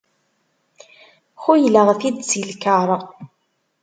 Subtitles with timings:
[1.43, 2.89] Xuyleɣ-t-id si lkar.